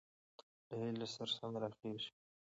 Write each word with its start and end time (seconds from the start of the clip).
له 0.69 0.73
هيلې 0.81 1.07
سره 1.15 1.31
سمې 1.37 1.57
راخېژي، 1.63 2.11